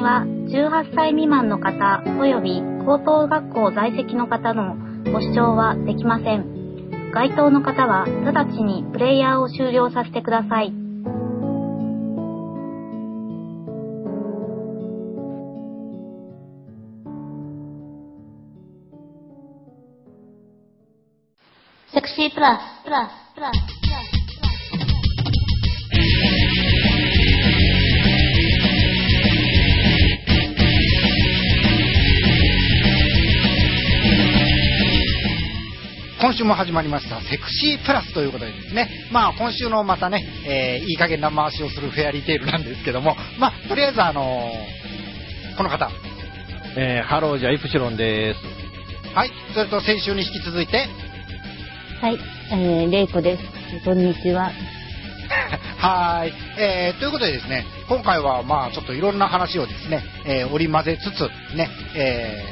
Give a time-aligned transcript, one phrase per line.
[0.00, 4.74] 組は18歳未満の方及び高等学校在籍の方の
[5.12, 7.12] ご視聴はできません。
[7.12, 10.72] 該当の方は直ちにプレイヤーを終了させてください。
[21.92, 23.79] セクシープラス、プラス、プラス、
[36.20, 45.90] 今週も始まりました、セクシープラスということでですね、まあ今週のまたね、えー、いい加減な回しをするフェアリーテールなんですけども、まあとりあえずあのー、この方。
[46.76, 48.40] えー、ハローじゃイプシロンです。
[49.14, 50.86] はい、それと先週に引き続いて、
[52.02, 52.18] はい、
[52.52, 53.42] えー、レイコです。
[53.82, 54.52] こんにちは。
[55.80, 62.44] はーい、えー、ということでですね、今回はまあちょっといろんな話をですね、えー、織り交ぜつつ、ね、え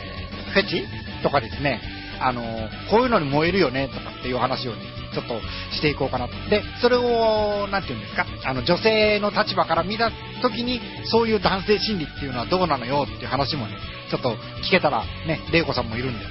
[0.48, 0.86] ー、フェチ
[1.22, 4.82] とかですね、あのーこういうのに燃えるよねとかっていう話をね、
[5.14, 5.40] ちょっと
[5.74, 6.34] していこうかなと。
[6.48, 10.10] で、それを、なんていうんですか、あの、女性の立場から見た
[10.42, 13.76] ときに、そういう男性心理っていうのはどうなのよっていう話もね、
[14.10, 14.30] ちょっと
[14.64, 16.24] 聞けたら、ね、玲子さんもいるんで、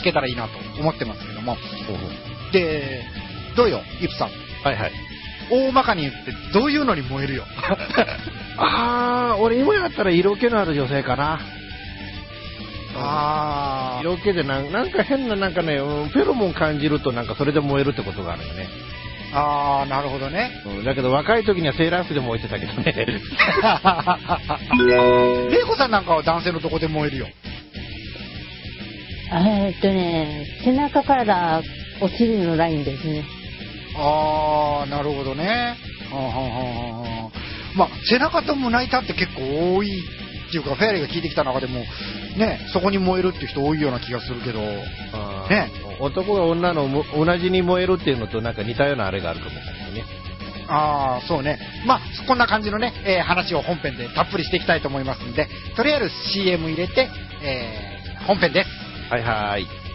[0.00, 1.56] 聞けたらいいなと思ってますけども。
[2.52, 3.04] で、
[3.56, 4.30] どうよ、イプさん。
[4.64, 4.92] はいはい。
[5.50, 7.44] 大まかに言って、どういうのに燃えるよ。
[8.58, 11.40] あー、俺今やったら色気のある女性かな。
[12.96, 13.75] あー。
[14.06, 18.68] 色気でなんなんか変ななんかね、うんフェロモン感じるとなんかそれで燃えるってことがあるよね。
[19.34, 20.50] あー、なるほどね。
[20.66, 22.94] うんだけど若い時にはセーラー服で燃えてたけどね。
[25.50, 27.26] 玲子さんなんかは男性のとこで燃えるよ。
[29.32, 31.60] えーっとね、背中から
[32.00, 33.24] お尻のラインですね。
[33.98, 35.76] あー、なるほどね。
[36.12, 36.42] はあはあはあ
[37.00, 37.30] はあ
[37.76, 40.02] まあ、背中と胸板って結構多い
[40.48, 41.80] っていうか、フェアリーが聞いてきた中でも、
[42.36, 50.04] ね、そこに燃えるっていう人多いような気がするけど、ね男が女のも同じに燃えるっていうのとなんか似たようなあれがあるかもしれないね。
[50.68, 51.58] あー、そうね。
[51.86, 57.08] まあ、こんな感じのね、えー話を本編でたっぷりしていきたいと思いますんで、とりあえず CM 入れて、
[57.42, 58.70] えー本編です。
[59.10, 59.85] はいはーい。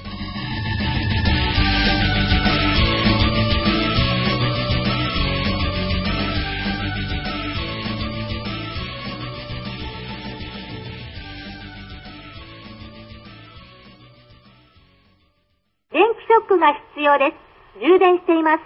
[16.32, 17.36] ショックが必要で
[17.76, 17.84] す。
[17.84, 18.64] 充電しています。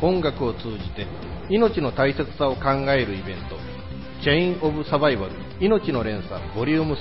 [0.00, 1.06] 音楽を通じて
[1.50, 3.56] 命の大切さを考えるイベント
[4.24, 6.94] 「チェイン・オブ・サバイバル命の連鎖ボリューム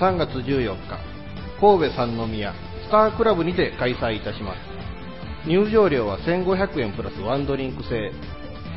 [0.00, 0.98] 33月14日
[1.60, 2.54] 神戸三宮
[2.86, 4.58] スタークラブにて開催いたします
[5.48, 8.12] 入場料は1500円プラスワンドリンク制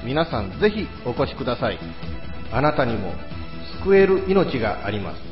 [0.04, 1.78] 皆さんぜひお越しください
[2.52, 3.14] あなたにも
[3.84, 5.31] 救える命があります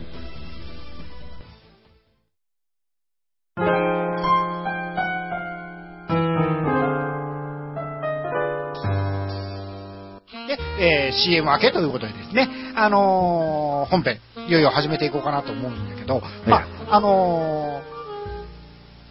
[11.09, 18.00] えー CM 明けということでですね、あのー本編、いよいよ始めていこうかなと思うんだけど、まあ、あのー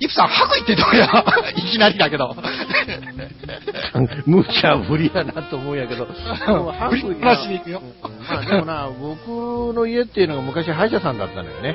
[0.01, 1.07] イプさん、白衣ってどうや
[1.57, 2.37] いきなりだけど。
[4.27, 7.83] 無茶ぶりやなと思うんやけど振りっぱなしに行くよ。
[8.31, 11.75] まあでもな僕の家っていうのが昔歯医者さんだったのよね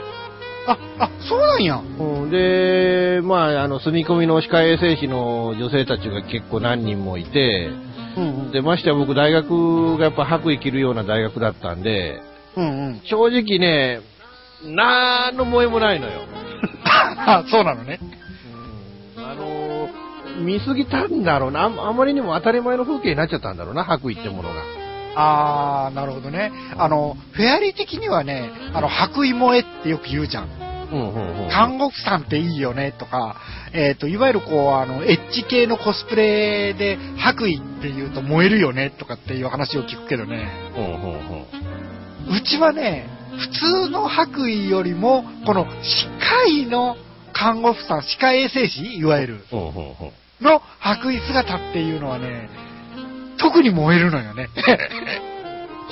[0.67, 1.81] あ、あ、そうなんや。
[1.99, 7.69] うんで、まあ、あの、住み込みの歯科衛生士の女性たちが結構何人もいて、
[8.17, 12.21] うんで、ましてや僕大学がやっぱ白衣着るような大学だったんで、
[12.55, 12.63] うん。
[12.63, 13.01] うんうん。
[13.03, 14.01] 正直ね、
[14.65, 16.21] なんの萌えもないのよ。
[16.85, 17.99] あ、 そうなのね。
[18.01, 19.89] うんあの、
[20.43, 21.63] 見すぎたんだろうな。
[21.63, 24.55] あんあまりにも当たり前の風景になっちゃったんだろうな、白衣ってものが。
[25.15, 26.51] あー、なるほどね。
[26.77, 30.49] あの、フェアリー的にはね、あの、白衣萌えってよく言うじゃん。
[30.91, 31.49] うんうんうん。
[31.49, 33.35] 看護婦さんっていいよねとか、
[33.73, 40.47] えっ、と、いわゆるこう、あの、エッジ系のコスプレで白衣って言うと燃えるよねとかっていう話を聞くけどね、
[40.77, 40.95] うんうんう
[41.39, 41.73] ん
[42.25, 45.71] うちはね、普通の白衣よりも、この歯
[46.19, 46.95] 科医の
[47.33, 49.95] 看護婦さん、歯科衛生士いわゆる、うんうんうん
[50.41, 52.49] の白衣姿っていうのはね、
[53.39, 54.49] 特に燃えるのよね。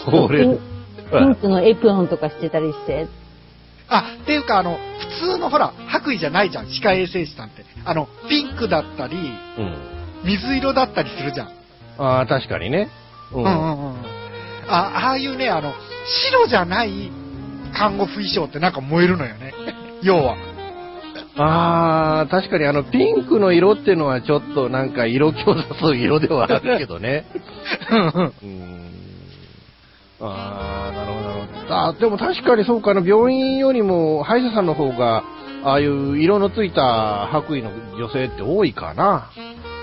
[0.06, 0.60] これ、ピン
[1.10, 3.08] ピンクのエプロンとかしてたりして。
[3.88, 4.78] あ、っていうか、あの、
[5.22, 7.66] 普通のほら、白衣じゃないじゃん、歯科衛生士さんって。
[7.86, 9.16] あの、ピンクだったり、
[9.58, 9.78] うん。
[10.24, 11.50] 水色だったりするじゃん。
[11.98, 12.90] ああ、確かにね。
[13.34, 14.06] ううんうんうん。
[14.68, 15.74] あ、ああいうね、あの、
[16.32, 17.12] 白じゃない
[17.74, 19.54] 看護婦衣装ってなんか燃えるのよね。
[20.04, 20.36] 要は。
[21.38, 27.26] あー、確かにあの、ピンクの色っていうのはちょっとなんか色気を出す色ではあるけどね。
[27.90, 28.92] うーん。
[30.20, 31.76] あー、なるほど、なるほど。
[31.76, 35.24] あーでも確かにそうかな、病院よりも歯医者さんの方が、
[35.64, 39.30] ああいう色のついた白衣の女性って多いかな。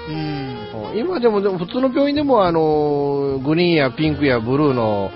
[0.08, 0.98] うん。
[0.98, 5.10] 今でも、でも普通の病院でも、あの、グリーンやピンクやブルーの、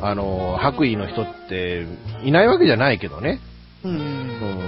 [0.00, 1.86] あの、白衣の人って
[2.24, 3.40] いないわけじゃないけどね。
[3.84, 3.90] うん。
[3.90, 4.60] うん。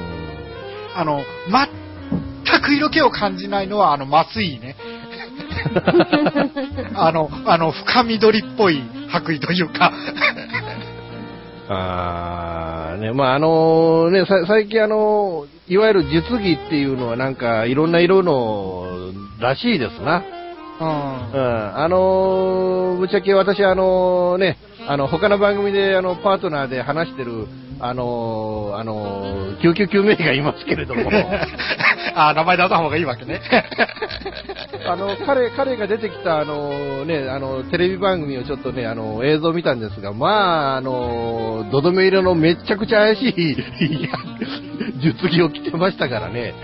[0.96, 1.22] あの、
[2.44, 4.76] 全く色気を感じないのは、あの、麻酔ね。
[6.94, 9.92] あの、あの、深緑っぽい白衣というか。
[11.68, 20.24] あーね、まああのね、さ最近あの、いわゆる実技っていうのはなんかいろんな色のらしいですな。
[20.80, 20.86] うん
[21.32, 21.76] うん。
[21.76, 24.56] あのぶっちゃけ私あのね、
[24.88, 27.46] あの、他の番組であの、パートナーで話してる、
[27.82, 31.10] あのあの救急救命医がいますけれども、
[32.14, 33.40] あ、名前出さ方がいいわけね。
[34.92, 43.56] あの、彼、彼が出てきた、あの、ね、あの、テレビ番組をちょっとね、あの、映像を見たんですが、まあ、あの、どどめ色のめちゃくちゃ怪しい
[45.00, 46.54] 術着を着てましたからね。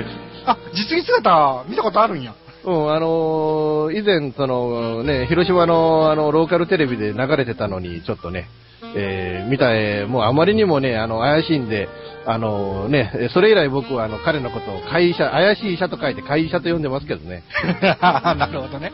[0.45, 2.35] あ、実技姿見たことあるんや。
[2.65, 8.49] うん、あの以前、その、ね、広島の、あの、ローカルテレビで流れてたのに、ちょっとね、
[8.97, 11.89] えー見た、えーもうあまりにもね、あの、怪しいんで、
[12.29, 17.45] あのね、えそれ以来僕は、あの、彼のことを会社、怪しい医者と書いて会医者と呼んでますけどね。
[18.03, 18.91] なるほどね。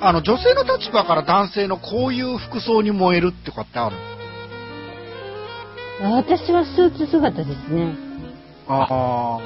[0.00, 3.96] あの、女性の立場から男性のこういう服装に燃えるってことってある
[6.02, 7.94] 私はスーツ姿ですね。
[8.68, 9.38] ああ、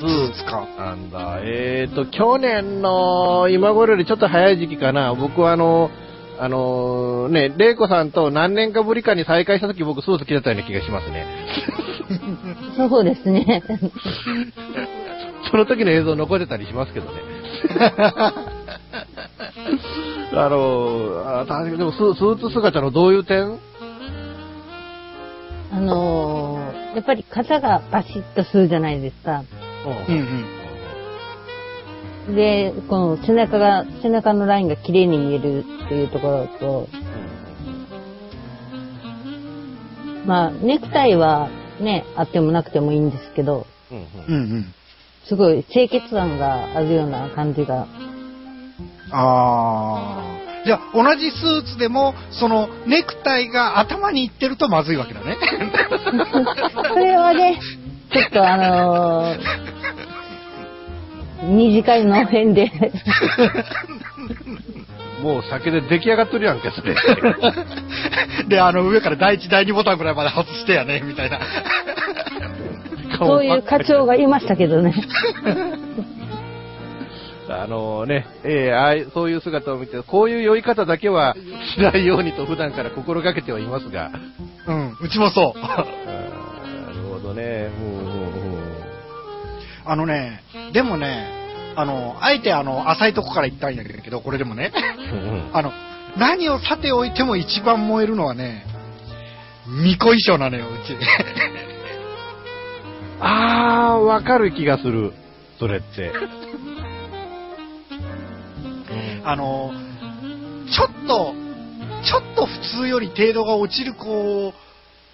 [0.00, 0.66] スーツか。
[0.76, 5.90] なんだ、えーと、去年の今頃よりちょっと早い時期かな、僕はあの、
[6.38, 11.24] あのね、玲子さんと何年かぶりかに再会した時僕スーツ着てたような気がしますね。
[12.76, 13.62] そうですね。
[15.50, 17.12] その時の映像残ってたりしますけどね。
[20.34, 23.58] あの、あ確かにでもススーツ姿のどういう点？
[25.72, 29.44] あのーやっぱり肩がバシッとするじゃないですか。
[30.08, 30.46] うん
[32.28, 32.34] うん。
[32.34, 36.88] で、この背中が、背中のラインが綺麗に見えるっていうところと、
[40.24, 41.50] まあ、ネクタイは
[41.80, 44.74] ね、あってもなくてもいいんですけど、うんうんうんうん。
[45.26, 47.86] すごい清潔感があるような感じが。
[49.12, 50.36] ああ。
[50.64, 55.36] じゃあ、同じスーツでも、その、ネクタイが頭にいってるとまずいわけだね。
[56.88, 57.60] それはね、
[58.12, 59.38] ちょっとあのー
[61.46, 62.72] 二次会の辺で、
[65.26, 66.94] もう酒で出来上がってるやんけ、それ。
[68.46, 71.40] で、あの、上から第一、第二ボタンぐらいまで外してやね、みたいな。
[73.18, 74.94] そういう課長がいましたけどね。
[77.48, 81.36] あのね、えーあそういう姿を見て、こういう酔い方だけは
[81.74, 84.10] しないようにと普段から心がけてはいますが。
[84.66, 85.60] うん、うちもそう。
[85.60, 85.84] なる
[87.12, 87.70] ほどね。
[87.80, 88.66] うんうんうん
[89.88, 90.42] あのね、
[90.72, 91.45] でもね、
[91.76, 94.72] あの、あえてあの、浅いとこから行ったんやけど、これでもね、
[95.52, 95.72] あの、
[96.16, 98.64] 何をさておいても一番燃えるのはね、
[99.66, 100.96] 巫女衣装なのよ、うち。
[103.20, 105.12] あー、わかる気がする。
[105.58, 106.12] それって。
[109.24, 109.72] あの、
[110.70, 111.34] ちょっと、
[112.04, 114.54] ちょっと普通より程度が落ちる子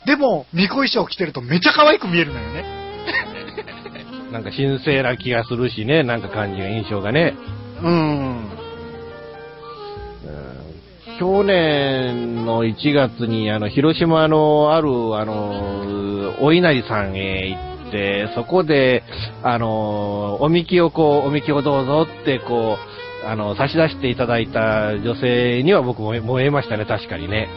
[0.06, 2.81] でも、巫女衣装着てるとめちゃ可愛く見えるのよね。
[4.32, 7.34] なんか神聖な気がするしね、なんか感じが、印象がね。
[7.82, 8.46] うん。
[8.46, 8.62] うん
[11.18, 19.04] 去年の1月に、あの、広島のある、あの、お稲荷さんへ行って、そこで、
[19.42, 22.78] あの、おみきをこう、おみきをどうぞって、こ
[23.24, 27.48] う、あの、差し出していただいた女性には僕も燃えましたね、確かにね。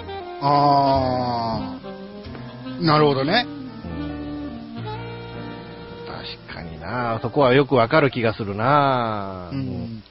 [0.42, 2.86] あー。
[2.86, 3.55] なるほどね。
[6.86, 7.20] な。
[7.22, 9.50] そこはよくわかる気がするな。
[9.52, 10.04] うん。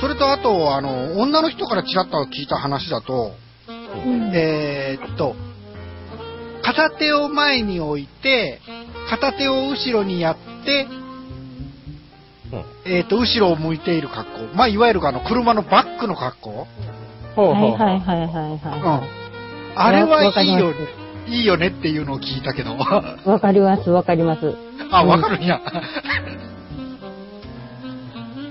[0.00, 3.32] それとあと、あの、女の人からちらっと聞いた話だと、
[4.34, 5.34] えーっと、
[6.62, 8.60] 片手を前に置いて、
[9.08, 10.86] 片手を後ろにやって、
[12.52, 12.64] うん。
[12.86, 14.56] えーっと、後ろを向いている格好。
[14.56, 16.66] まあ、いわゆるあの、車のバックの格好。
[17.34, 17.54] ほうほう。
[17.54, 18.78] ほうはいはいはいはい。
[18.78, 18.82] うん。
[18.82, 19.02] は。
[19.76, 20.74] あれはいいよね、
[21.28, 22.72] いいよねっていうのを聞いたけど。
[22.74, 22.76] い。
[23.28, 24.54] わかりますわかります。
[24.90, 25.60] あ、わかるんや。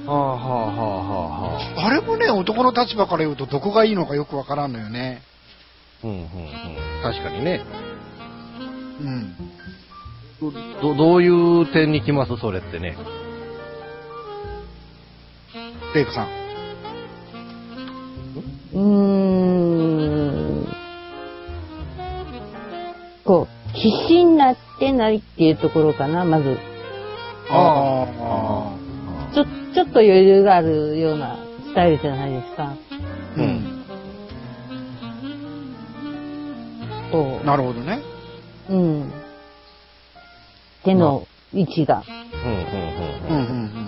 [0.06, 1.88] はあはあはあはあはあ。
[1.88, 5.22] あれもね、男の立場から言うとどこがいいのかよくわからんのよね。
[6.04, 6.28] うんうんうん。
[7.04, 7.62] 確かにね。
[9.02, 9.36] うん。
[10.82, 11.28] ど、どうい
[11.62, 12.38] う点に来ます？
[12.38, 12.96] それってね。
[15.96, 16.28] レイクさん。
[18.74, 19.17] うーん。
[23.28, 26.58] こう、必死になってないっていうところかな、まず。
[27.50, 28.08] あ
[29.34, 32.76] ちょ、ちょっと余裕があるようなスタイルじゃないですか。
[33.36, 33.78] ーうん。
[37.12, 38.02] こなるほどね。
[38.70, 38.74] う。
[38.74, 39.14] うん。
[40.84, 42.04] 手の位置が。
[42.08, 43.88] うん、うん、うん、うん、うんうん。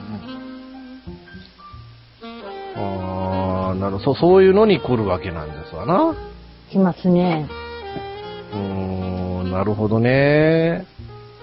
[2.75, 4.15] ああ、なるほど。
[4.15, 6.15] そそういうのに来るわけなんですわな。
[6.69, 7.49] きますね。
[8.53, 8.98] うーん、
[9.59, 10.85] なるほどね。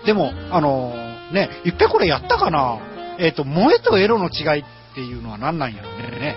[0.00, 0.06] うん。
[0.06, 2.78] でも、あのーね、いっぺんこれやったかな？
[3.18, 6.36] えっ、と、萌えとエロの違いっていうのは何なんやろうね。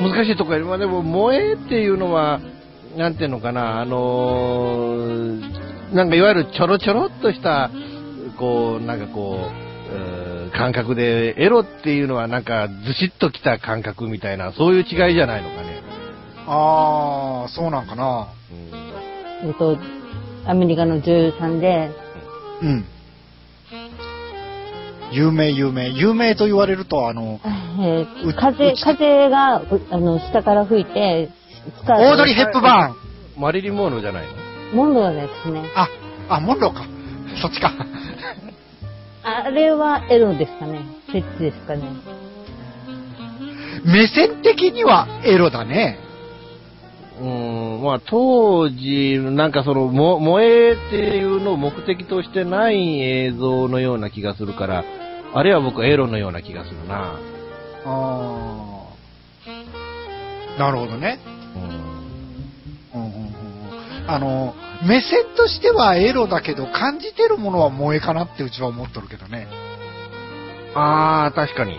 [0.00, 2.40] 難しいところまあでも、萌えっていうのは、
[2.96, 7.70] なんていうのかな、あのーなんかいわゆるちょろちょろっとした、
[8.36, 9.38] こう、なんかこ
[9.92, 15.82] う、うー感覚で、エロっていうのはなんかずしっときた感覚みたいな、そういう違いじゃないのかね。
[16.46, 18.28] あー、そうなんかな。
[18.50, 18.54] う
[19.46, 19.76] んえっと、
[20.44, 21.90] アメリカの女優さんで、
[22.62, 22.84] うん。
[25.12, 25.88] 有名、有名。
[25.90, 27.40] 有名と言われると、あの、
[27.80, 31.30] えうー風風が、うあの、下から吹いて、
[31.86, 33.40] オードリー・ヘップバーン。
[33.40, 34.32] マリリン・モーノじゃないの？
[34.74, 35.62] モンローですね。
[35.76, 35.88] あ、
[36.28, 36.86] あ、モンローか。
[37.40, 37.72] そっちか。
[39.22, 40.80] あれはエロですかね。
[41.06, 41.82] フェチですかね。
[43.84, 45.98] 目線的にはエロだね。
[47.20, 47.30] うーん、
[47.82, 54.84] まあ当時、なんかその、も萌えっていうのを目的としてない映像のような気がするから、
[55.34, 57.18] あれは僕はエロのような気がするな。
[57.84, 60.58] あー。
[60.58, 61.18] なるほどね。
[62.94, 63.32] うんうんうんうんうん
[64.06, 64.54] あの、
[64.86, 69.46] 目線としてはエロだけど、感じてるものは萌えかなってうちは思っとるけどね。
[70.74, 71.78] ああ、確かに。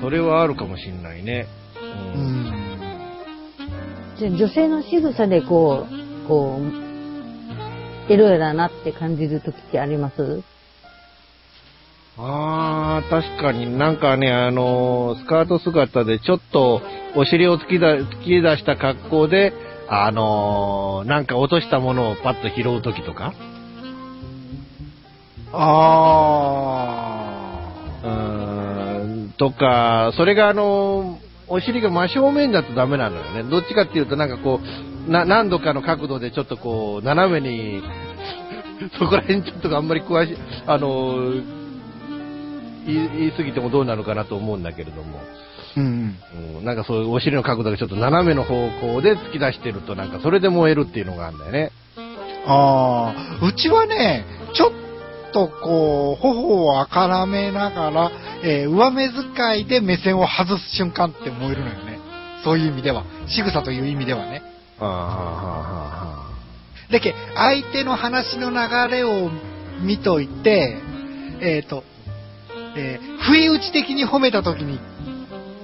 [0.00, 1.48] それはあるかもしんないね。
[2.14, 2.44] ううんん。
[2.44, 2.47] じゃあ
[4.20, 5.86] 女性の仕草でこ
[6.24, 6.62] う、こう、
[8.12, 10.42] エロやだなって感じるときってあります？
[12.16, 13.78] ああ、確かに。
[13.78, 16.80] なんかね、あのースカート姿でちょっと
[17.14, 19.52] お尻を突きだ突き出した格好で、
[19.88, 23.34] あのーなんか落としたものをパッと拾うときとか、
[25.52, 25.60] あ
[28.02, 31.17] うーん、とか、それがあのー
[31.48, 33.42] お尻が真正面だとダメなのよね。
[33.42, 34.60] どっちかっていうとなんかこ
[35.06, 37.82] う、な、何度かの角度でちょっとこう、斜めに、
[38.98, 40.36] そこら辺ちょっとあんまり詳しい、
[40.66, 41.58] あのー
[42.86, 45.20] 言い言い過ぎてもどうなのかなと思うんだけれども。
[45.76, 45.80] ー。
[45.80, 46.16] うん。
[46.58, 51.70] うん、なんかそういうお尻の角度がちょっと斜めの方向で突き出してるとなんかそれで燃えるっていうのがあるんだよね。
[52.46, 54.24] ああ、うちはね、
[54.54, 54.87] ちょっ
[55.32, 58.10] とこう、頬をあからめながら、
[58.42, 61.98] えー上目遣いで目線を外す瞬間って燃えるのよね。
[62.44, 63.04] そういう意味では。
[63.28, 64.42] 仕草という意味ではね。
[64.78, 66.28] ああ、はあ、はあ、は
[66.90, 68.56] だけ相手の話の流
[68.90, 69.30] れを
[69.80, 70.78] 見といて、
[71.40, 71.84] えっ、と、
[72.76, 74.78] えー不意打ち的に褒めた時に、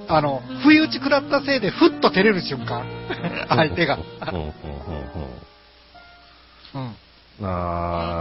[0.07, 2.85] あの、不意打ち食らったせいでふっと照れる瞬間。
[3.49, 3.97] 相手が。
[6.75, 6.95] うん。
[7.41, 8.14] ああ、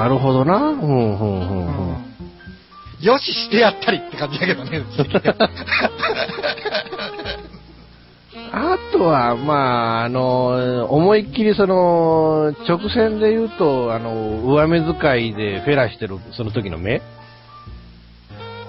[0.00, 0.56] なるほどな。
[0.56, 1.96] うん、うん、うん、うん。
[3.02, 4.80] よししてやったりって感じだけどね、
[8.50, 14.94] あとは、まあ、あの、思いっきりその、直線で言うと、あの、上目遣
[15.28, 17.02] いでフェラしてる、その時の目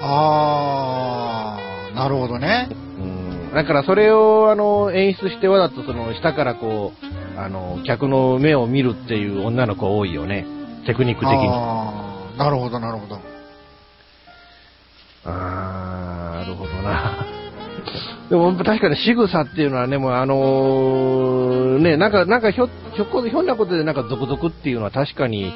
[0.01, 2.67] あー、なるほどね。
[2.99, 3.53] うん。
[3.53, 10.45] だからそれを、あの、演出してわざとその、下からこう、あの、客の目を見るっていう女の子多いよね。
[10.85, 11.47] テクニック的に。
[11.49, 13.19] あー、なるほど、なるほど。
[15.25, 17.25] あー、なるほどな。
[18.29, 25.53] でも確かに仕草っていうのはね、もうあのーね、なんか、なんかひょ、ひょっこ、ひょんなことでなんか続々っていうのは確かに、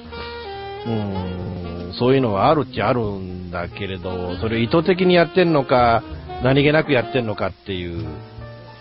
[0.86, 6.04] うーん、そういうのはあるっちゃあるんだけれど、それを意図的にやってんのか、
[6.44, 8.06] 何気なくやってんのかっていう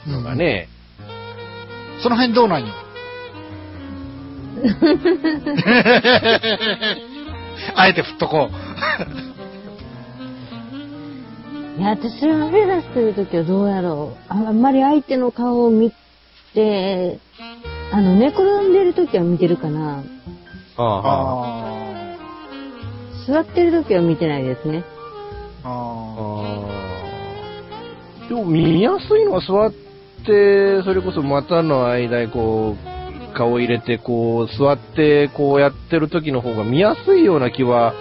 [0.08, 0.68] のがね、
[2.02, 2.72] その辺どうなんよ？
[7.74, 8.52] あえて振っとこう。
[11.78, 14.18] いや、私はフェラしてるときはどうやろう。
[14.28, 15.92] ああんまり相手の顔を見
[16.54, 17.18] て、
[17.92, 20.02] あの、寝転んでるときは見てるかな。
[20.76, 21.84] ああ
[23.26, 24.78] 座ってるときは見てないですね。
[24.78, 24.82] ー
[25.64, 25.70] あ
[28.26, 29.72] あでも見やすいのは座っ
[30.24, 32.93] て、それこそ股の間にこう、
[33.34, 37.92] 顔入れて、こう、座って、こうやってる時の方が見やすいような気は、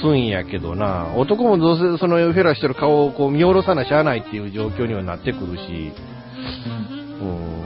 [0.00, 1.12] すんやけどな。
[1.16, 5.92] 男もどうせそのフェラしてる顔をこう見下ろさなしゃあないっていう状況にはなってくるし。
[7.20, 7.64] うーん。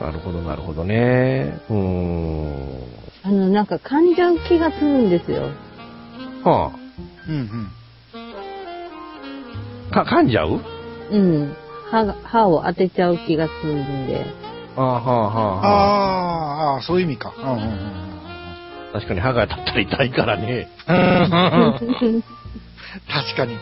[0.00, 1.60] なるほど、なるほどね。
[1.68, 2.78] うーん。
[3.24, 5.48] あの、なんか噛んじゃう気がするんですよ。
[6.44, 6.72] は
[7.28, 7.70] うんうん。
[9.90, 10.04] あ。
[10.04, 10.60] か、噛んじゃう？
[11.10, 11.54] うん。
[11.90, 14.24] 歯が、歯を当てちゃう気がするんで。
[14.76, 16.82] ああ、はあ、はあ、はあ。
[16.82, 17.32] そういう意味か。
[17.36, 18.04] うんうんうん
[18.94, 20.68] 確かに歯が当たったら痛いからね。
[20.86, 22.22] うん。
[23.08, 23.56] 確かに。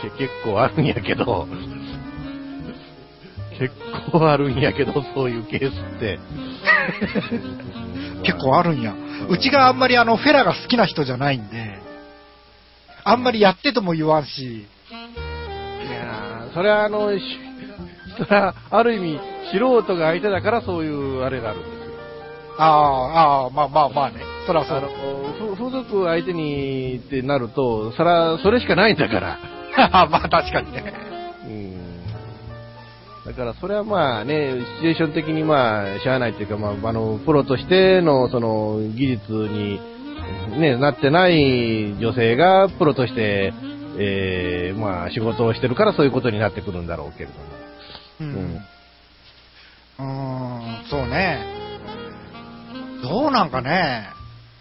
[0.00, 1.46] け結構あるんやけど、
[3.58, 3.74] 結
[4.10, 6.18] 構あるんやけど、そういうケースって。
[8.24, 8.94] 結構あるんや。
[9.28, 11.78] うちがあんまりあの、フェラが好きな人じゃないんで、
[13.04, 14.66] あんまりやってとも言わんし、い
[15.90, 17.22] やーそれはあの、し
[18.18, 19.20] それはある意味、
[19.52, 21.78] 素人が相手だからそういうあれがあるんですよ。
[22.58, 24.16] ああ、ああ、まあまあまあね。
[24.46, 24.88] そらそあうの、
[25.54, 29.38] ふ風俗相手にってなると、そら、それしかないんだから。
[30.10, 30.92] まあ確かにね。
[31.46, 31.78] うん。
[33.26, 39.80] だからそれはまあね、シチュエーション的にまあ、しゃあないっていうか、まあ、あの、プロとしてのその技術に、
[40.58, 43.52] ね、なってない女性がプロとして、
[44.00, 47.67] えー、まあ仕事をしてるからそういうことになってくるんだろうけれども。
[48.20, 48.60] うん。
[50.02, 51.44] ん、そうね。
[53.02, 54.08] どうなんかね。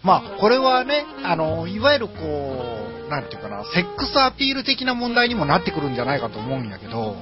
[0.04, 2.14] まあ、これはね、あの、いわゆるこ
[3.08, 7.16] う、なんていうかな、セックスアピール的な問題にもなってくるんじゃないかと思うんやけど、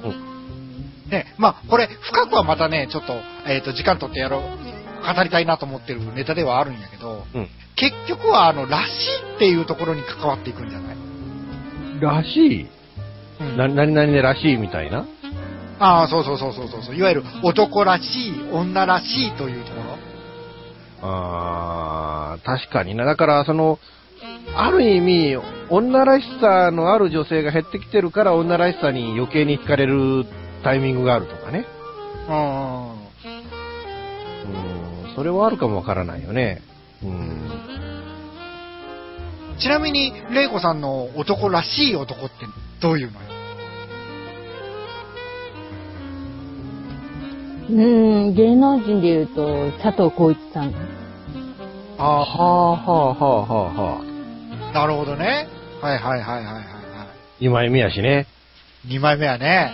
[1.10, 3.14] ね、まあ、これ、深くはまたね、ちょっと、
[3.46, 4.42] えっ、と、時間取ってやろう、
[5.14, 7.48] 語りたいなと思ってるネタではあるんやけど、うん。
[7.76, 8.90] 結局は、あの、らし
[9.32, 10.96] いっていうところに関わっていくんじゃない？
[12.00, 12.68] らしい？
[13.40, 15.06] うんな、何々でらしいみたいな？
[15.78, 16.96] ああ、そうそうそうそうそう。
[16.96, 19.98] いわゆる男らしい、女らしいというところ。
[21.02, 23.04] あー確かにな。
[23.04, 23.78] だから、その、
[24.56, 25.36] ある意味、
[25.68, 30.24] 女らしさのある女性が減ってきてるから、女らしさに余計に惹かれる
[30.64, 31.66] タイミングがあるとかね。
[32.28, 32.90] うん。
[32.92, 32.96] うん、
[35.14, 36.62] それはあるかもわからないよね。
[37.02, 37.50] うん。
[39.60, 42.34] ちなみに、玲子さんの男らしい男って
[42.80, 43.26] どういうのよ？
[47.68, 50.74] うーん、芸能人で言うと、佐藤浩市さん。
[51.98, 54.00] あはあはあはあはあは
[54.64, 54.70] あ。
[54.70, 55.48] あ、なるほどね。
[55.80, 56.64] はいはいはいはいはいはい。
[57.40, 58.26] 今井美やしね。
[58.86, 59.72] 2枚目はね。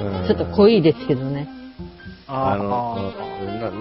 [0.00, 1.48] うんちょっと濃いですけどね。
[2.28, 3.12] あの、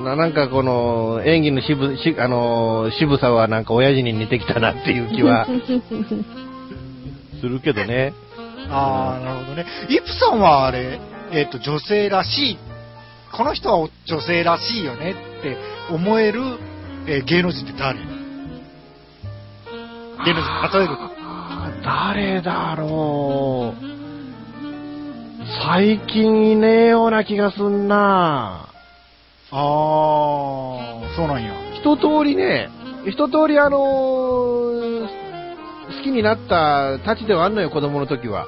[0.03, 5.47] ななんかこの演技の渋しあの渋さはなんか親父に似てきたなっていう気は
[7.41, 8.13] するけどね。
[8.69, 9.65] ああ、なるほどね。
[9.89, 10.99] イプさんはあれ、
[11.31, 12.57] えっ、と、女性らしい、
[13.35, 15.57] この人は女性らしいよねって
[15.91, 16.41] 思える、
[17.07, 17.99] えー芸能人って誰？
[17.99, 18.05] 芸
[20.33, 20.97] 能人、例える。
[21.83, 23.85] 誰だろう。
[25.63, 28.69] 最近いねえような気がすんな。
[29.51, 29.57] ああ、
[31.15, 31.53] そうなんや。
[31.73, 32.69] 一通りね、
[33.05, 35.07] 一通りあのー
[35.87, 38.47] 好きになったたちではあんのよ、子供の時は。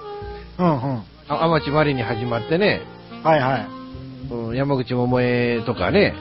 [0.57, 1.03] うんうん。
[1.27, 2.81] あ天地まりに始まってね、
[3.23, 3.76] はいはい。
[4.29, 6.13] うん山口百恵とかね、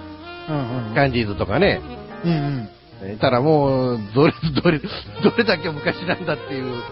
[0.49, 0.95] うんうん。
[0.95, 1.81] キャンディーズとかね、
[2.25, 2.69] うんうん。
[3.03, 6.83] えたらもう、どれ、どれ、どれだけ昔なんだっていう、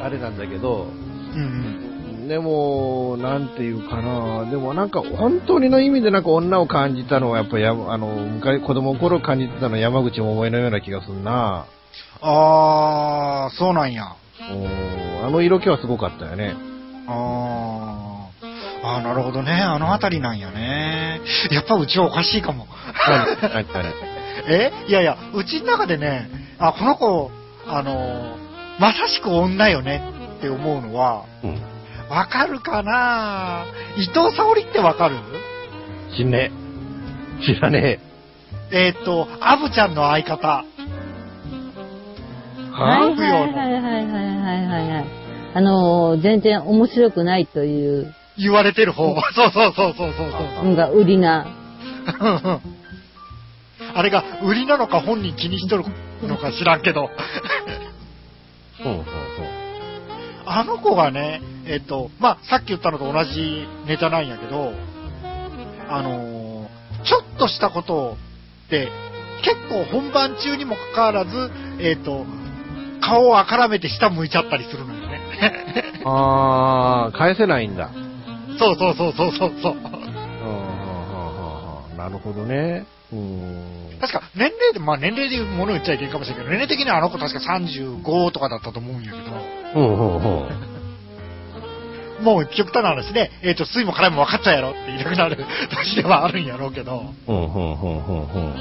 [0.00, 0.86] あれなんだけど、
[1.34, 11.66] うんでも、なんていうかな、でもなんか本当にの意味でなんか女を感じたのはやっぱや、あの、昔、子供の頃感じてたのは山口百恵のような気がするな。
[12.22, 12.28] うん。
[12.28, 14.16] ああ、そうなんや。
[14.50, 16.54] うんあの色気はすごかったよね。
[17.06, 17.91] ああ。
[18.82, 19.52] ああ、なるほどね。
[19.52, 21.20] あのあたりなんやね。
[21.50, 22.66] やっぱうちはおかしいかも。
[23.06, 23.92] 何何何
[24.48, 24.72] え？
[24.88, 27.30] いやいや、うちの中でね、あ、この子、
[27.66, 28.36] あの、
[28.80, 30.02] まさしく女よね
[30.38, 31.62] って思うのは、うん。
[32.10, 33.64] わかるかな？
[33.96, 35.16] 伊藤沙織ってわかる？
[36.16, 36.50] 知んね
[37.40, 37.44] え。
[37.44, 38.00] 知らね
[38.72, 40.64] えーっと、アブちゃんの相方。
[40.66, 40.72] え。
[42.72, 45.06] はいははいはいはいはいはいはいはい。
[45.54, 49.14] あのー、全然面白くないという言われてる方。
[49.32, 50.64] そうそうそうそうそうそう。
[50.68, 51.46] のが売りな。
[53.94, 55.84] あれが売りなのか本人気にしとる
[56.22, 57.10] のか知らんけど。
[58.84, 59.04] うんうんうん
[60.44, 64.72] あの子がね、えっと、まあ、さっき言ったのと同じネタなんやけど、
[65.88, 66.52] あのー
[67.04, 68.16] ちょっとしたこと
[68.66, 68.88] って、
[69.42, 71.50] 結構本番中にもかかわらず、
[71.80, 72.24] えっと、
[73.00, 75.20] 顔をあからめて下向いちゃったりするのよね。
[76.04, 77.90] あー、返せないんだ。
[78.58, 79.76] そうそうそうそうそう
[81.96, 82.84] なるほどね。
[83.12, 83.98] うん。
[84.00, 89.24] 確か、年齢で、まあ年齢で物言っちゃいけんかもしれんけど、年齢的にはあの子確か35とかだったと思うんやけど、
[89.74, 90.48] ほうほうほ
[92.20, 92.22] う。
[92.22, 98.52] もう極端な話ね、えっ、と、酸いも辛いも分かっちゃうやろって言いたくなる年ではあるんやろうけど、ほうほうほうほうほう。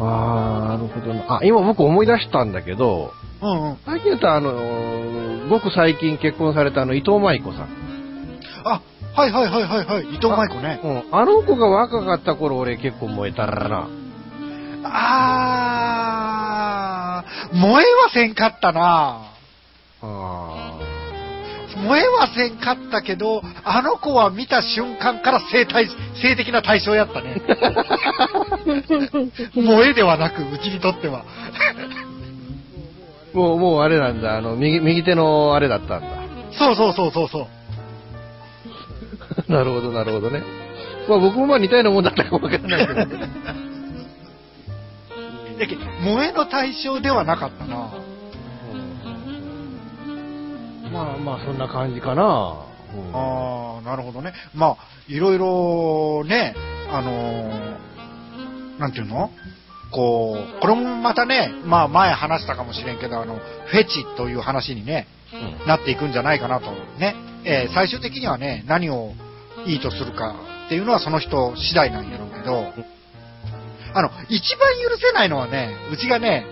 [0.00, 1.36] あー、なるほどな。
[1.38, 3.76] あ、今僕思い出したんだけど、うんうん。
[3.84, 7.91] 最近言うとあの、ごく最近結婚されたあの、伊藤舞子さん。
[8.64, 8.80] あ、
[9.14, 10.80] はいはいはいはいはい、伊藤舞子ね。
[10.82, 11.04] うん。
[11.14, 13.88] あの子が若かった頃俺結構燃えたらな。
[14.84, 19.32] あー、燃えはせんかったな
[20.02, 20.78] あ
[21.76, 25.88] 燃えはせんかったけど、あの子は見た瞬間から性対
[26.20, 27.42] 性的な対象やったね。
[29.54, 31.24] 燃えではなく、うちにとっては。
[33.34, 33.36] ー。
[33.36, 34.36] もう、もうあれなんだ。
[34.36, 36.08] あの、右、右手のあれだったんだ。
[36.52, 37.46] そうそうそうそうそう。
[39.48, 40.42] なるほど、なるほどね。
[41.08, 43.00] まあ僕もまあ似たようなもんだったかもわからないけど。
[45.58, 47.90] だけど萌えの対象ではなかったな。
[50.92, 52.22] まあまあそんな感じかな。
[52.94, 54.34] うんああ、なるほどね。
[54.54, 54.76] まあ、
[55.08, 56.54] いろいろね、
[56.90, 59.30] あのーなんていうの？
[59.90, 66.66] こう、これもまたね、まあ前話したかもしれんけど、あの、フェチという話にね、うんなっていくんじゃないかなと。
[66.98, 67.14] ね。
[67.44, 69.14] えー最終的にはね、何を
[69.66, 70.34] いいとするか
[70.66, 72.72] っていうのはその人次第なんやろうけど、
[73.94, 76.46] あの、一番許せないのはね、うちがね、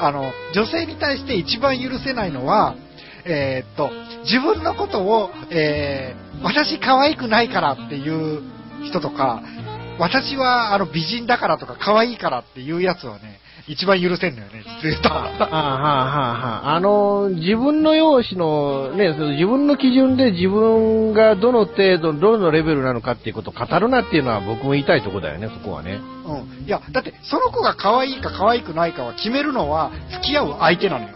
[0.00, 2.74] あの、女性に対して一番許せないのは、
[3.24, 3.90] えーっと、
[4.24, 8.42] 自分のことを、えー私可愛くないからっていう
[8.84, 9.42] 人とか、
[9.98, 15.12] 私はあの美人だからとか可愛いからっていうやつはね、一番許せんのよね、実言うと。
[15.12, 16.74] あはあはあはあ。
[16.76, 26.00] あの、自分の容姿の、ね、その自分の基準で自分がどの程度、どのレベルなのかっていうことを語るなっていうのは僕も言いたいとこだよね、そこはね。
[26.26, 26.66] うん。
[26.66, 31.14] いや、だって、その子が可愛いか可愛くないかは決めるのは、付き合う相手なのよ。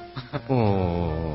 [0.48, 1.34] うーん。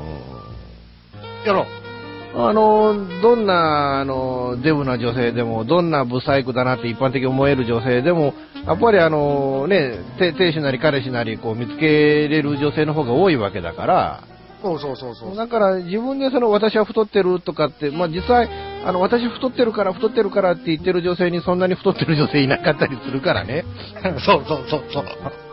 [1.46, 1.89] やろう。
[2.34, 8.34] あの、どんな、あの、デブな女性でも、どんなブサイクだなって一般的に思える女性でも、
[8.66, 14.24] やっぱりあの、ね、て亭主なり彼氏なり、こう見つけれる女性の方が多いわけだから、
[14.62, 15.36] そうそうそうそう。
[15.36, 18.48] だから自分でその私は太ってるとかって、まあ実際、
[18.84, 23.64] あの私太ってるから太ってるからって言ってる女性にそんなに太ってる女性いなかったりするからね。
[24.24, 25.49] そうそうそうそう。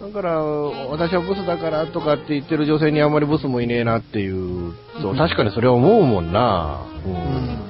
[0.00, 6.84] だから、私はブスだからとかって言ってる女性にあんまりブスもいねえなっていう、そう確かにそれは思うもんな。
[7.04, 7.08] う。
[7.08, 7.66] うんん。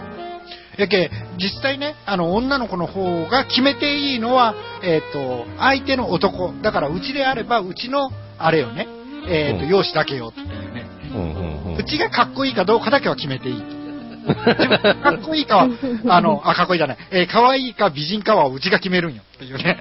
[0.76, 6.52] やけ、実際ね、あの、女の子の方が決めていいのは、えっ、と、相手の男。
[6.62, 8.88] だから、うちであれば、うちの、あれよね。
[9.28, 10.86] えっ、と、うん容姿だけよっていうね。
[11.14, 13.54] うんうんうんうちがかっこいいかどうかだけは決めていい。
[13.54, 15.68] 自分がかっこいいかは、
[16.08, 16.96] あの、あ、かっこいいじゃない。
[17.10, 19.76] えー、可愛いか美人かはうちが決めるんよっていうね。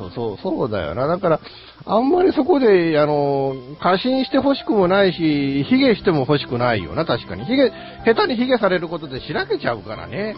[0.00, 1.06] うんそうそう、そうだよな。
[1.06, 1.40] だから、
[1.86, 7.44] あんまりそこで、あの、過信して欲しくもないし、ヒゲしても欲しくないよな、確かに。
[7.44, 7.72] ヒゲ、
[8.04, 10.36] 下手にヒゲされることでしらけちゃうからね。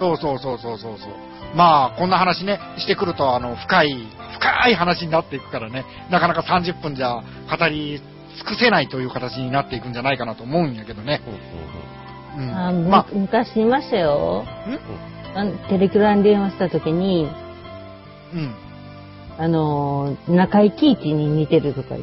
[0.00, 1.10] そうそうそうそうそうそう。
[1.54, 3.96] まあ、こんな話ね、してくると、あの、深い、
[4.34, 8.00] 深い話になっていくからね、なかなか30分じゃ語り
[8.36, 11.20] 尽くせないという形になっていくんじゃないかなと思うんやけどね。
[12.36, 12.90] うん。
[12.90, 14.44] ま昔いましたよ。
[15.34, 17.28] あ、んテレクラに電話した時に、
[18.34, 18.54] うん。
[19.38, 22.02] あのー、中井貴一に似てるとか言っ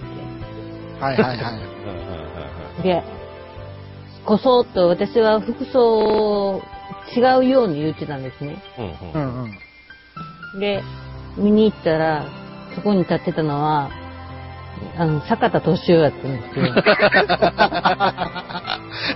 [0.99, 1.51] はいはいは
[2.79, 2.81] い。
[2.81, 2.83] て。
[2.83, 3.03] で、
[4.25, 6.61] こそっと私は服装
[7.15, 8.61] 違うように言ってたんですね。
[9.13, 10.59] うんうん。
[10.59, 10.81] で、
[11.37, 12.25] 見に行ったら、
[12.75, 13.89] そこに立ってたのは、
[14.97, 16.65] あの、坂田敏夫やったんですよ。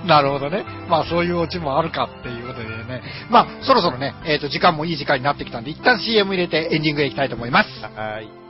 [0.05, 0.65] なるほどね。
[0.87, 3.01] まあそういうオチもあるかっていうことでね。
[3.29, 7.69] まあそろそろね、えっ、と時間もいい時間になってきたんで、一旦 CM 入れてエンディングへ行きたいと思います。
[7.95, 8.46] はい。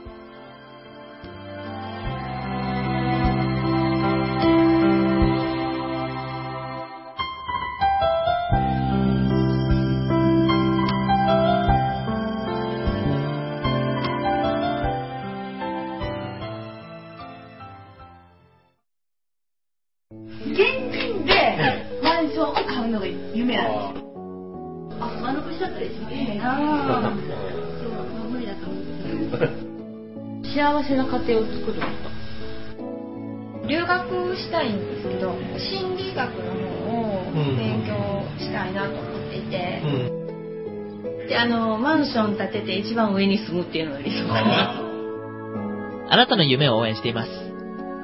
[42.18, 44.82] ション立てて一番上に住むっていうのが理想かな。
[46.10, 47.30] あなたの夢を応援しています。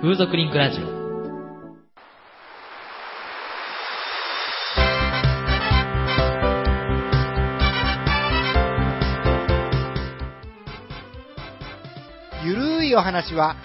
[0.02, 1.04] 風俗リンクラジオ。
[12.44, 13.56] ゆるいお話は、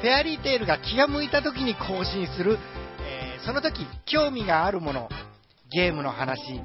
[0.00, 2.56] フェアリーテールが気が向いた時に更新する、
[3.02, 5.10] えー、その時興味があるもの、
[5.70, 6.62] ゲームの話、自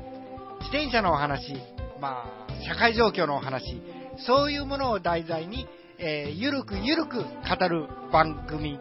[0.69, 1.55] 転車のお話、
[1.99, 3.81] まあ社会状況のお話、
[4.25, 8.79] そういうものを題材に、えーゆるくゆるく語る番組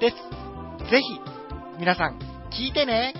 [0.00, 0.16] です。
[0.90, 1.20] ぜひ、
[1.78, 2.18] 皆さん、
[2.50, 3.14] 聞いてね。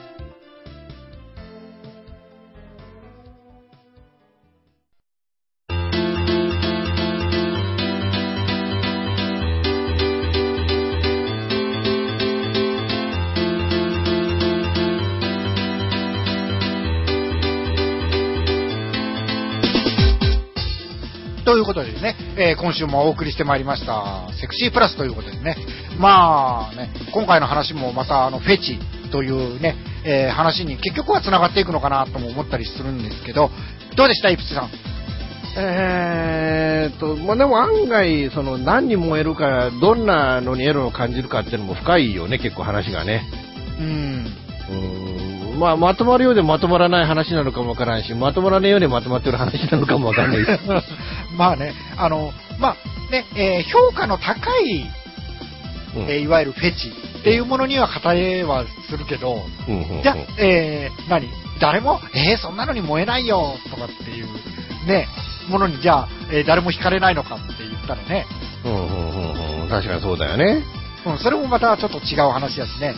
[21.52, 25.54] ということでね、えー今週もお送りしてまいりました、セクシープラスということでね、
[25.98, 28.78] まあね、今回の話もまたあのフェチ
[29.10, 33.50] というね、えー話に結局は繋がっていくのかなとも思ったりするんですけど、
[33.96, 34.70] どうでした、イプチさん？
[35.58, 43.26] えーっと、まあ、でも案外、その何に燃えるか、どんなのにエロを感じるかっていうのも深いよね、結構話がね。
[43.78, 44.26] うん。
[44.70, 50.48] うーんまあ、まとまるようでまとまらない話なのかもわからんし、まとまらないようでまとまってる話なのかもわからないし。
[51.36, 54.84] まあね、あの、まあね、えー評価の高い、
[55.96, 56.02] うん。
[56.10, 59.36] えーいわゆるフェチっていうものには語れはするけど、
[59.68, 59.74] うん。
[59.74, 59.96] うん。
[59.96, 60.02] うん。
[60.02, 61.28] じゃあ、えー何？
[61.60, 64.26] 誰も、えーそんなのに燃えないよとかっていう、
[64.86, 65.08] ね、
[65.48, 68.26] ものに、じゃあ、えー誰も惹かれないのかって言ったらね、
[68.64, 68.72] うん。
[68.72, 68.80] うん。
[68.80, 69.62] うん。
[69.62, 69.68] うん。
[69.68, 70.64] 確かにそうだよね。
[71.04, 72.94] うん、それもまたちょっと違う話だしね。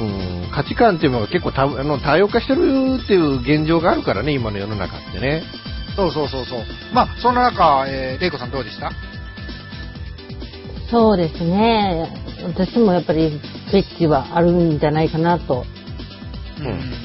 [0.00, 5.42] うん、価値観っていうのが結構多あの多様化してるっていう現状があるからね、今の世の中ってね。
[5.96, 6.64] そうそうそうそう。
[6.92, 8.90] まあ、そんな中、えー、レイコさんどうでした？
[10.90, 12.08] そうですね。
[12.44, 13.30] 私もやっぱり
[13.70, 15.64] フェチはあるんじゃないかなと。
[16.60, 17.02] うんうん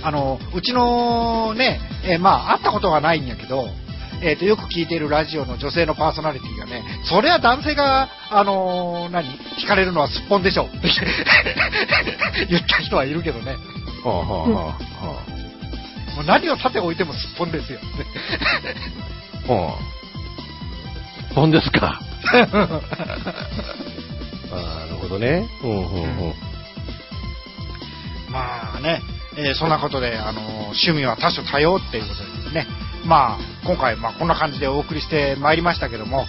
[0.00, 3.66] あの、うちのね、えーまあ、会ったことがないんやけど、
[4.22, 9.26] えっ、と、よく聞いているラジオの女性のパーソナリティがね、それは男性が、あのー何
[9.60, 10.78] 聞かれるのはすっぽんでしょって
[12.48, 13.56] 言った人はいるけどね。
[14.04, 15.16] はあはあはあは
[16.18, 17.78] もう何をさておいてもすっぽんですよ。
[19.48, 19.52] あ。
[19.52, 21.32] はあ。
[21.32, 22.00] 本ですか。
[22.32, 25.48] あーなるほどね。
[25.62, 26.34] うんうんうん。
[28.30, 29.00] まあね、
[29.36, 32.66] えーそんなことで、あのー趣味は多種多様っていうことでですね、
[33.04, 36.26] まあ、今回、まあ、こんな感じでお送りしてまいりましたけども、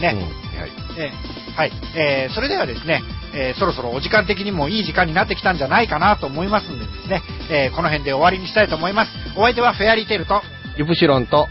[0.00, 0.16] ね、
[0.54, 0.72] うんはい。
[0.96, 3.02] えーはい、えーそれではですね、
[3.34, 9.10] えーそろそろお時間的にもいい時間になってきたんじゃないかなと思いますんでですね、えーこの辺で終わりにしたいと思います。
[9.36, 10.42] お相手はフェアリーテールと、
[10.78, 11.46] イプシロンと、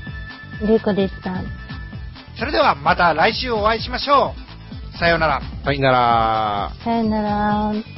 [0.61, 1.41] レイコでした。
[2.37, 4.33] それではまた来週お会いしましょ
[4.93, 4.97] う。
[4.97, 5.41] さようなら。
[5.63, 6.71] はいなら。
[6.83, 7.92] さよなら。